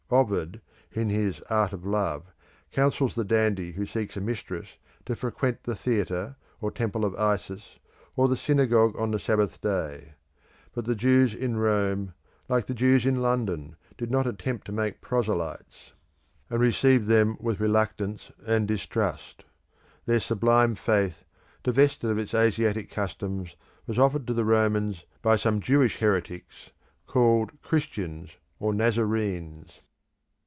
[0.13, 0.59] Ovid,
[0.91, 2.33] in his "Art of Love,"
[2.73, 7.79] counsels the dandy who seeks a mistress to frequent the theatre, or Temple of Isis,
[8.17, 10.15] or the synagogue on the Sabbath day.
[10.73, 12.13] But the Jews in Rome,
[12.49, 15.93] like the Jews in London, did not attempt to make proselytes,
[16.49, 19.45] and received them with reluctance and distrust.
[20.07, 21.23] Their sublime faith,
[21.63, 23.55] divested of its Asiatic customs,
[23.87, 25.05] was offered to the Romans
[25.37, 26.71] some Jewish heretics
[27.07, 29.79] called Christians or Nazarenes.